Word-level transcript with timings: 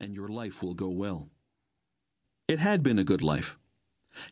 and 0.00 0.14
your 0.14 0.28
life 0.28 0.62
will 0.62 0.74
go 0.74 0.88
well. 0.88 1.28
It 2.46 2.58
had 2.58 2.82
been 2.82 2.98
a 2.98 3.04
good 3.04 3.22
life. 3.22 3.58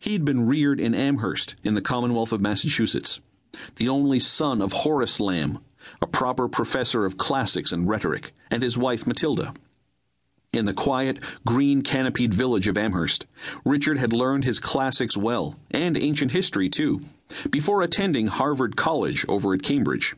He'd 0.00 0.24
been 0.24 0.46
reared 0.46 0.80
in 0.80 0.94
Amherst, 0.94 1.56
in 1.62 1.74
the 1.74 1.82
Commonwealth 1.82 2.32
of 2.32 2.40
Massachusetts, 2.40 3.20
the 3.76 3.88
only 3.88 4.20
son 4.20 4.60
of 4.62 4.72
Horace 4.72 5.20
Lamb, 5.20 5.58
a 6.00 6.06
proper 6.06 6.48
professor 6.48 7.04
of 7.04 7.16
classics 7.16 7.72
and 7.72 7.88
rhetoric, 7.88 8.32
and 8.50 8.62
his 8.62 8.78
wife 8.78 9.06
Matilda. 9.06 9.54
In 10.52 10.64
the 10.64 10.72
quiet, 10.72 11.18
green 11.44 11.82
canopied 11.82 12.32
village 12.32 12.66
of 12.66 12.78
Amherst, 12.78 13.26
Richard 13.64 13.98
had 13.98 14.12
learned 14.12 14.44
his 14.44 14.58
classics 14.58 15.16
well, 15.16 15.56
and 15.70 15.96
ancient 15.96 16.32
history 16.32 16.68
too, 16.68 17.02
before 17.50 17.82
attending 17.82 18.28
Harvard 18.28 18.76
College 18.76 19.26
over 19.28 19.52
at 19.52 19.62
Cambridge. 19.62 20.14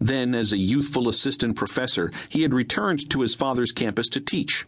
Then, 0.00 0.34
as 0.34 0.52
a 0.52 0.58
youthful 0.58 1.08
assistant 1.08 1.56
professor, 1.56 2.12
he 2.30 2.42
had 2.42 2.54
returned 2.54 3.10
to 3.10 3.20
his 3.20 3.34
father's 3.34 3.72
campus 3.72 4.08
to 4.10 4.20
teach, 4.20 4.66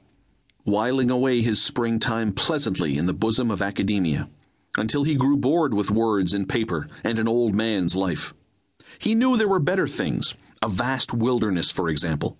whiling 0.64 1.10
away 1.10 1.42
his 1.42 1.62
springtime 1.62 2.32
pleasantly 2.32 2.96
in 2.96 3.06
the 3.06 3.12
bosom 3.12 3.50
of 3.50 3.62
academia, 3.62 4.28
until 4.76 5.04
he 5.04 5.14
grew 5.14 5.36
bored 5.36 5.74
with 5.74 5.90
words 5.90 6.34
and 6.34 6.48
paper 6.48 6.88
and 7.02 7.18
an 7.18 7.28
old 7.28 7.54
man's 7.54 7.94
life. 7.94 8.34
He 8.98 9.14
knew 9.14 9.36
there 9.36 9.48
were 9.48 9.60
better 9.60 9.88
things, 9.88 10.34
a 10.62 10.68
vast 10.68 11.12
wilderness, 11.12 11.70
for 11.70 11.88
example. 11.88 12.38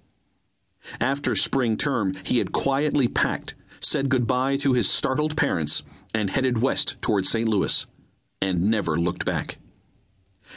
After 1.01 1.35
spring 1.35 1.77
term, 1.77 2.17
he 2.25 2.39
had 2.39 2.53
quietly 2.53 3.09
packed, 3.09 3.55
said 3.81 4.09
goodbye 4.09 4.57
to 4.59 4.73
his 4.73 4.89
startled 4.89 5.37
parents, 5.37 5.83
and 6.15 6.31
headed 6.31 6.59
west 6.59 6.97
toward 7.03 7.27
St. 7.27 7.49
Louis, 7.49 7.87
and 8.41 8.71
never 8.71 8.99
looked 8.99 9.25
back. 9.25 9.59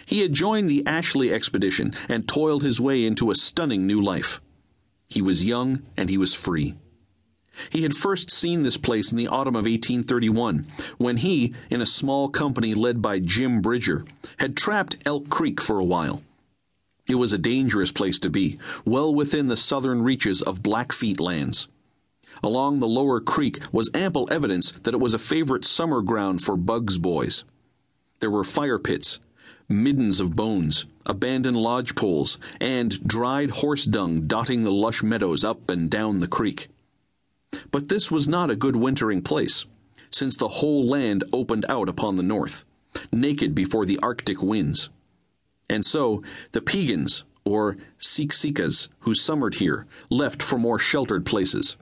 He 0.05 0.21
had 0.21 0.33
joined 0.33 0.69
the 0.69 0.85
Ashley 0.85 1.31
expedition 1.31 1.93
and 2.07 2.27
toiled 2.27 2.63
his 2.63 2.79
way 2.79 3.05
into 3.05 3.31
a 3.31 3.35
stunning 3.35 3.87
new 3.87 4.01
life. 4.01 4.41
He 5.07 5.21
was 5.21 5.45
young 5.45 5.83
and 5.95 6.09
he 6.09 6.17
was 6.17 6.33
free. 6.33 6.75
He 7.69 7.83
had 7.83 7.95
first 7.95 8.29
seen 8.29 8.63
this 8.63 8.77
place 8.77 9.11
in 9.11 9.17
the 9.17 9.27
autumn 9.27 9.55
of 9.55 9.65
1831, 9.65 10.67
when 10.97 11.17
he, 11.17 11.55
in 11.69 11.81
a 11.81 11.87
small 11.87 12.29
company 12.29 12.73
led 12.73 13.01
by 13.01 13.19
Jim 13.19 13.61
Bridger, 13.61 14.05
had 14.37 14.55
trapped 14.55 14.97
Elk 15.05 15.29
Creek 15.29 15.59
for 15.59 15.79
a 15.79 15.83
while. 15.85 16.21
It 17.07 17.15
was 17.15 17.33
a 17.33 17.37
dangerous 17.37 17.91
place 17.91 18.19
to 18.19 18.29
be, 18.29 18.59
well 18.85 19.13
within 19.13 19.47
the 19.47 19.57
southern 19.57 20.03
reaches 20.03 20.41
of 20.41 20.61
Blackfeet 20.61 21.19
lands. 21.19 21.67
Along 22.43 22.79
the 22.79 22.87
lower 22.87 23.19
creek 23.19 23.59
was 23.71 23.89
ample 23.93 24.27
evidence 24.31 24.71
that 24.83 24.93
it 24.93 24.99
was 24.99 25.13
a 25.13 25.19
favorite 25.19 25.65
summer 25.65 26.01
ground 26.01 26.43
for 26.43 26.55
Bugs 26.55 26.97
boys. 26.97 27.43
There 28.19 28.29
were 28.29 28.43
fire 28.43 28.77
pits, 28.77 29.19
middens 29.69 30.19
of 30.19 30.35
bones, 30.35 30.85
abandoned 31.05 31.57
lodge 31.57 31.95
poles, 31.95 32.37
and 32.59 33.05
dried 33.05 33.49
horse 33.49 33.85
dung 33.85 34.27
dotting 34.27 34.63
the 34.63 34.71
lush 34.71 35.03
meadows 35.03 35.43
up 35.43 35.69
and 35.69 35.89
down 35.89 36.19
the 36.19 36.27
creek. 36.27 36.67
But 37.71 37.89
this 37.89 38.11
was 38.11 38.27
not 38.27 38.51
a 38.51 38.55
good 38.55 38.75
wintering 38.75 39.21
place, 39.21 39.65
since 40.11 40.35
the 40.35 40.47
whole 40.47 40.85
land 40.85 41.23
opened 41.33 41.65
out 41.69 41.89
upon 41.89 42.15
the 42.15 42.23
north, 42.23 42.65
naked 43.11 43.53
before 43.53 43.85
the 43.85 43.99
Arctic 43.99 44.41
winds. 44.41 44.89
And 45.69 45.85
so 45.85 46.23
the 46.51 46.61
Piegans, 46.61 47.23
or 47.43 47.77
Siksika,s 47.99 48.89
who 48.99 49.13
summered 49.13 49.55
here, 49.55 49.85
left 50.09 50.41
for 50.41 50.57
more 50.57 50.79
sheltered 50.79 51.25
places. 51.25 51.77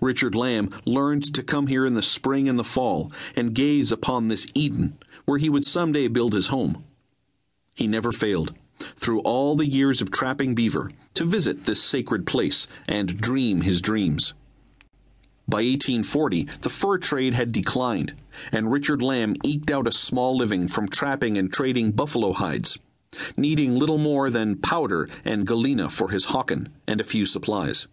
Richard 0.00 0.34
Lamb 0.34 0.70
learned 0.84 1.34
to 1.34 1.42
come 1.42 1.66
here 1.66 1.84
in 1.84 1.94
the 1.94 2.02
spring 2.02 2.48
and 2.48 2.58
the 2.58 2.64
fall 2.64 3.12
and 3.34 3.54
gaze 3.54 3.90
upon 3.90 4.28
this 4.28 4.46
Eden, 4.54 4.98
where 5.24 5.38
he 5.38 5.48
would 5.48 5.64
someday 5.64 6.08
build 6.08 6.32
his 6.32 6.48
home. 6.48 6.84
He 7.74 7.86
never 7.86 8.12
failed, 8.12 8.54
through 8.96 9.20
all 9.20 9.56
the 9.56 9.66
years 9.66 10.00
of 10.00 10.10
trapping 10.10 10.54
beaver, 10.54 10.90
to 11.14 11.24
visit 11.24 11.64
this 11.64 11.82
sacred 11.82 12.26
place 12.26 12.66
and 12.86 13.20
dream 13.20 13.62
his 13.62 13.80
dreams. 13.80 14.34
By 15.48 15.58
1840, 15.58 16.44
the 16.60 16.68
fur 16.68 16.98
trade 16.98 17.34
had 17.34 17.52
declined, 17.52 18.12
and 18.52 18.70
Richard 18.70 19.00
Lamb 19.00 19.34
eked 19.44 19.70
out 19.70 19.88
a 19.88 19.92
small 19.92 20.36
living 20.36 20.68
from 20.68 20.88
trapping 20.88 21.38
and 21.38 21.50
trading 21.50 21.92
buffalo 21.92 22.34
hides, 22.34 22.78
needing 23.36 23.78
little 23.78 23.96
more 23.96 24.28
than 24.28 24.56
powder 24.56 25.08
and 25.24 25.46
galena 25.46 25.88
for 25.88 26.10
his 26.10 26.26
Hawken 26.26 26.68
and 26.86 27.00
a 27.00 27.04
few 27.04 27.24
supplies. 27.24 27.86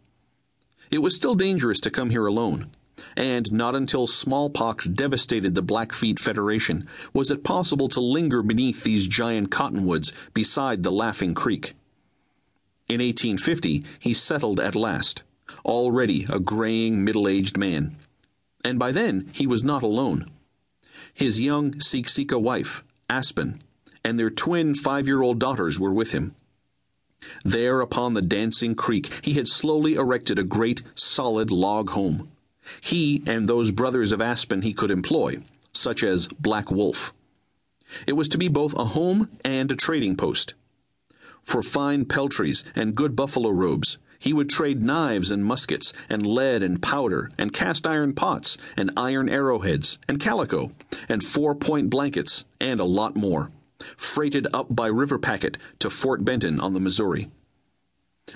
It 0.92 1.00
was 1.00 1.16
still 1.16 1.36
dangerous 1.36 1.80
to 1.82 1.90
come 1.90 2.10
here 2.10 2.26
alone, 2.26 2.70
and 3.16 3.52
not 3.52 3.76
until 3.76 4.08
smallpox 4.08 4.86
devastated 4.86 5.56
the 5.56 5.62
Blackfeet 5.62 6.20
Federation 6.20 6.88
was 7.14 7.32
it 7.32 7.44
possible 7.44 7.88
to 7.90 8.00
linger 8.00 8.42
beneath 8.42 8.84
these 8.84 9.08
giant 9.08 9.52
cottonwoods 9.52 10.12
beside 10.34 10.84
the 10.84 10.92
Laughing 10.92 11.34
Creek. 11.34 11.74
In 12.88 13.00
1850, 13.02 13.84
he 14.00 14.14
settled 14.14 14.60
at 14.60 14.76
last 14.76 15.24
already 15.64 16.26
a 16.30 16.40
graying 16.40 17.04
middle 17.04 17.28
aged 17.28 17.58
man. 17.58 17.96
And 18.64 18.78
by 18.78 18.92
then 18.92 19.30
he 19.34 19.48
was 19.48 19.64
not 19.64 19.84
alone. 19.84 20.28
His 21.14 21.40
young 21.40 21.74
Siksika 21.74 22.40
wife, 22.40 22.84
Aspen, 23.10 23.60
and 24.04 24.20
their 24.20 24.30
twin 24.30 24.76
five 24.76 25.08
year 25.08 25.22
old 25.22 25.40
daughters 25.40 25.80
were 25.80 25.94
with 25.94 26.12
him. 26.12 26.36
There 27.44 27.82
upon 27.82 28.14
the 28.14 28.22
dancing 28.22 28.76
creek, 28.76 29.12
he 29.22 29.34
had 29.34 29.48
slowly 29.48 29.96
erected 29.96 30.40
a 30.40 30.44
great, 30.44 30.82
solid 30.96 31.52
log 31.52 31.92
home. 31.92 32.30
He 32.82 33.24
and 33.26 33.48
those 33.48 33.72
brothers 33.72 34.12
of 34.12 34.22
Aspen 34.22 34.62
he 34.62 34.74
could 34.74 34.92
employ, 34.92 35.38
such 35.74 36.04
as 36.04 36.28
Black 36.40 36.72
Wolf. 36.72 37.14
It 38.08 38.14
was 38.14 38.28
to 38.30 38.38
be 38.38 38.48
both 38.48 38.74
a 38.76 38.86
home 38.86 39.30
and 39.44 39.72
a 39.72 39.76
trading 39.76 40.16
post. 40.16 40.54
For 41.44 41.62
fine 41.62 42.06
peltries 42.06 42.64
and 42.76 42.96
good 42.96 43.16
buffalo 43.16 43.52
robes, 43.52 43.98
he 44.18 44.34
would 44.34 44.50
trade 44.50 44.82
knives 44.82 45.30
and 45.30 45.46
muskets, 45.46 45.94
and 46.10 46.26
lead 46.26 46.64
and 46.64 46.82
powder, 46.82 47.30
and 47.38 47.54
cast 47.54 47.86
iron 47.86 48.14
pots, 48.14 48.58
and 48.76 48.90
iron 48.98 49.30
arrowheads, 49.30 50.00
and 50.08 50.20
calico, 50.20 50.72
and 51.08 51.24
four 51.24 51.54
point 51.54 51.92
blankets, 51.92 52.46
and 52.60 52.80
a 52.80 52.86
lot 52.86 53.16
more, 53.16 53.52
freighted 53.98 54.48
up 54.54 54.74
by 54.76 54.88
river 54.88 55.18
packet 55.18 55.58
to 55.80 55.90
Fort 55.90 56.26
Benton 56.26 56.60
on 56.60 56.74
the 56.74 56.80
Missouri. 56.80 57.30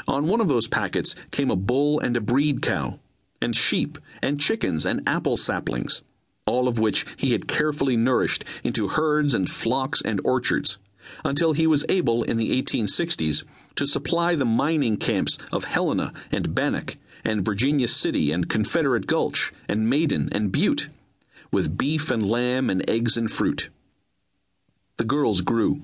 On 0.07 0.27
one 0.27 0.41
of 0.41 0.49
those 0.49 0.67
packets 0.67 1.15
came 1.31 1.49
a 1.49 1.55
bull 1.55 1.99
and 1.99 2.15
a 2.15 2.21
breed 2.21 2.61
cow, 2.61 2.99
and 3.41 3.55
sheep, 3.55 3.97
and 4.21 4.39
chickens, 4.39 4.85
and 4.85 5.01
apple 5.07 5.37
saplings, 5.37 6.01
all 6.45 6.67
of 6.67 6.79
which 6.79 7.05
he 7.17 7.31
had 7.31 7.47
carefully 7.47 7.97
nourished 7.97 8.43
into 8.63 8.89
herds 8.89 9.33
and 9.33 9.49
flocks 9.49 10.01
and 10.01 10.21
orchards 10.23 10.77
until 11.23 11.53
he 11.53 11.65
was 11.65 11.85
able 11.89 12.23
in 12.23 12.37
the 12.37 12.61
1860s 12.61 13.43
to 13.75 13.87
supply 13.87 14.35
the 14.35 14.45
mining 14.45 14.97
camps 14.97 15.37
of 15.51 15.65
Helena 15.65 16.13
and 16.31 16.53
Bannack 16.53 16.97
and 17.23 17.43
Virginia 17.43 17.87
City 17.87 18.31
and 18.31 18.49
Confederate 18.49 19.07
Gulch 19.07 19.51
and 19.67 19.89
Maiden 19.89 20.29
and 20.31 20.51
Butte 20.51 20.87
with 21.51 21.77
beef 21.77 22.11
and 22.11 22.29
lamb 22.29 22.69
and 22.69 22.87
eggs 22.89 23.17
and 23.17 23.29
fruit. 23.29 23.69
The 24.99 25.05
girls 25.05 25.39
grew. 25.39 25.83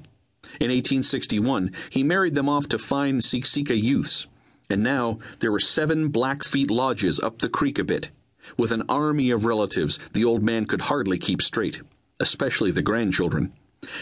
In 0.60 0.70
1861, 0.70 1.72
he 1.90 2.04
married 2.04 2.36
them 2.36 2.50
off 2.50 2.68
to 2.68 2.78
fine 2.78 3.22
Siksika 3.22 3.82
youths, 3.82 4.28
and 4.70 4.84
now 4.84 5.20
there 5.40 5.54
were 5.54 5.60
seven 5.60 6.10
Blackfeet 6.10 6.70
lodges 6.70 7.18
up 7.22 7.40
the 7.40 7.48
creek 7.48 7.80
a 7.80 7.86
bit, 7.86 8.10
with 8.58 8.74
an 8.74 8.84
army 8.90 9.32
of 9.32 9.46
relatives 9.46 10.00
the 10.12 10.26
old 10.26 10.44
man 10.44 10.66
could 10.66 10.82
hardly 10.82 11.18
keep 11.18 11.42
straight, 11.42 11.80
especially 12.20 12.72
the 12.72 12.82
grandchildren 12.82 13.54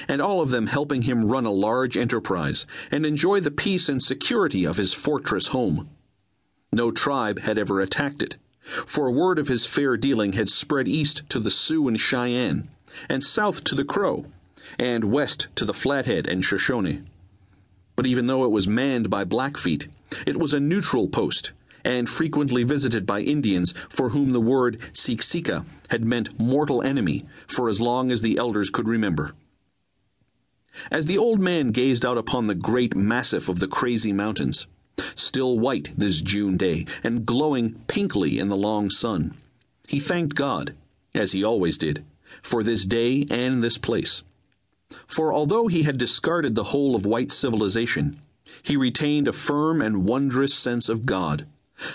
and 0.07 0.19
all 0.19 0.41
of 0.41 0.49
them 0.49 0.65
helping 0.65 1.03
him 1.03 1.25
run 1.25 1.45
a 1.45 1.51
large 1.51 1.95
enterprise 1.95 2.65
and 2.89 3.05
enjoy 3.05 3.39
the 3.39 3.51
peace 3.51 3.87
and 3.87 4.01
security 4.01 4.65
of 4.65 4.77
his 4.77 4.93
fortress 4.93 5.49
home. 5.49 5.89
No 6.71 6.89
tribe 6.89 7.39
had 7.41 7.59
ever 7.59 7.81
attacked 7.81 8.23
it, 8.23 8.37
for 8.63 9.11
word 9.11 9.37
of 9.37 9.47
his 9.47 9.67
fair 9.67 9.95
dealing 9.95 10.33
had 10.33 10.49
spread 10.49 10.87
east 10.87 11.21
to 11.29 11.39
the 11.39 11.51
Sioux 11.51 11.87
and 11.87 11.99
Cheyenne, 11.99 12.69
and 13.07 13.23
south 13.23 13.63
to 13.65 13.75
the 13.75 13.85
Crow, 13.85 14.25
and 14.79 15.05
west 15.05 15.47
to 15.55 15.65
the 15.65 15.73
Flathead 15.73 16.27
and 16.27 16.43
Shoshone. 16.43 17.03
But 17.95 18.07
even 18.07 18.27
though 18.27 18.43
it 18.43 18.51
was 18.51 18.67
manned 18.67 19.09
by 19.09 19.23
Blackfeet, 19.23 19.87
it 20.25 20.37
was 20.37 20.53
a 20.53 20.59
neutral 20.59 21.07
post, 21.07 21.51
and 21.83 22.09
frequently 22.09 22.63
visited 22.63 23.05
by 23.05 23.21
Indians 23.21 23.73
for 23.89 24.09
whom 24.09 24.31
the 24.31 24.41
word 24.41 24.79
Siksika 24.93 25.65
had 25.89 26.05
meant 26.05 26.39
mortal 26.39 26.81
enemy 26.81 27.25
for 27.47 27.69
as 27.69 27.81
long 27.81 28.11
as 28.11 28.21
the 28.21 28.37
elders 28.37 28.69
could 28.69 28.87
remember. 28.87 29.33
As 30.89 31.05
the 31.05 31.17
old 31.17 31.39
man 31.39 31.71
gazed 31.71 32.05
out 32.05 32.17
upon 32.17 32.47
the 32.47 32.55
great 32.55 32.95
massif 32.95 33.47
of 33.47 33.59
the 33.59 33.67
crazy 33.67 34.11
mountains, 34.11 34.65
still 35.15 35.59
white 35.59 35.91
this 35.95 36.21
June 36.21 36.57
day 36.57 36.85
and 37.03 37.25
glowing 37.25 37.75
pinkly 37.87 38.39
in 38.39 38.49
the 38.49 38.57
long 38.57 38.89
sun, 38.89 39.35
he 39.87 39.99
thanked 39.99 40.35
God, 40.35 40.75
as 41.13 41.33
he 41.33 41.43
always 41.43 41.77
did, 41.77 42.03
for 42.41 42.63
this 42.63 42.85
day 42.85 43.25
and 43.29 43.63
this 43.63 43.77
place. 43.77 44.23
For 45.07 45.33
although 45.33 45.67
he 45.67 45.83
had 45.83 45.97
discarded 45.97 46.55
the 46.55 46.65
whole 46.65 46.95
of 46.95 47.05
white 47.05 47.31
civilization, 47.31 48.19
he 48.61 48.77
retained 48.77 49.27
a 49.27 49.33
firm 49.33 49.81
and 49.81 50.05
wondrous 50.05 50.53
sense 50.53 50.89
of 50.89 51.05
God, 51.05 51.45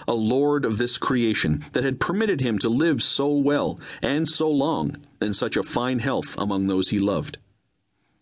a 0.06 0.14
Lord 0.14 0.64
of 0.64 0.78
this 0.78 0.98
creation 0.98 1.64
that 1.72 1.84
had 1.84 2.00
permitted 2.00 2.40
him 2.40 2.58
to 2.58 2.68
live 2.68 3.02
so 3.02 3.28
well 3.28 3.78
and 4.02 4.28
so 4.28 4.50
long 4.50 4.96
in 5.20 5.32
such 5.32 5.56
a 5.56 5.62
fine 5.62 6.00
health 6.00 6.36
among 6.38 6.66
those 6.66 6.90
he 6.90 6.98
loved. 6.98 7.38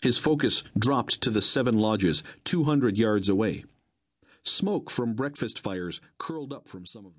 His 0.02 0.18
focus 0.18 0.62
dropped 0.78 1.20
to 1.22 1.30
the 1.30 1.42
seven 1.42 1.78
lodges 1.78 2.22
200 2.44 2.98
yards 2.98 3.28
away. 3.28 3.64
Smoke 4.42 4.90
from 4.90 5.14
breakfast 5.14 5.58
fires 5.58 6.00
curled 6.18 6.52
up 6.52 6.68
from 6.68 6.86
some 6.86 7.06
of 7.06 7.12
them. 7.12 7.14